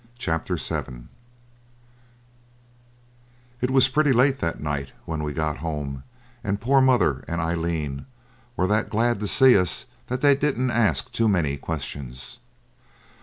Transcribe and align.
Chapter 0.17 0.57
7 0.57 1.09
It 3.61 3.69
was 3.69 3.87
pretty 3.87 4.11
late 4.11 4.39
that 4.39 4.59
night 4.59 4.93
when 5.05 5.21
we 5.23 5.31
got 5.31 5.57
home, 5.57 6.01
and 6.43 6.59
poor 6.59 6.81
mother 6.81 7.23
and 7.27 7.39
Aileen 7.39 8.07
were 8.57 8.65
that 8.65 8.89
glad 8.89 9.19
to 9.19 9.27
see 9.27 9.55
us 9.55 9.85
that 10.07 10.21
they 10.21 10.35
didn't 10.35 10.71
ask 10.71 11.11
too 11.11 11.29
many 11.29 11.55
questions. 11.55 12.39